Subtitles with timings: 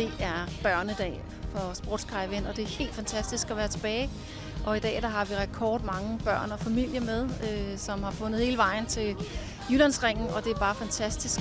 [0.00, 1.20] det er børnedag
[1.52, 4.10] for Sportskar og det er helt fantastisk at være tilbage.
[4.66, 8.10] Og i dag der har vi rekord mange børn og familie med, øh, som har
[8.10, 9.16] fundet hele vejen til
[9.70, 11.40] Jyllandsringen, og det er bare fantastisk.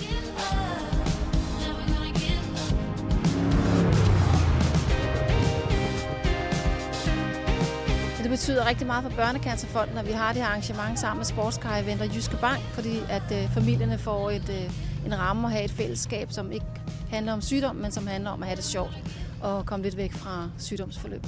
[8.22, 11.84] Det betyder rigtig meget for Børnecancerfonden, at vi har det her arrangement sammen med Sportskar
[12.02, 15.72] og Jyske Bank, fordi at øh, familierne får et, øh, en ramme og have et
[15.72, 16.66] fællesskab, som ikke
[17.10, 18.98] handler om sygdom, men som handler om at have det sjovt
[19.42, 21.26] og komme lidt væk fra sygdomsforløb.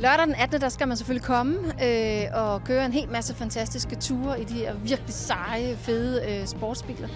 [0.00, 0.60] Lørdag den 18.
[0.60, 4.54] der skal man selvfølgelig komme øh, og køre en hel masse fantastiske ture i de
[4.54, 7.08] her virkelig seje, fede øh, sportsbiler.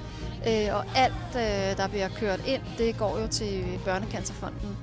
[0.49, 4.77] Øh, og alt, øh, der bliver kørt ind, det går jo til Børnecancerfonden.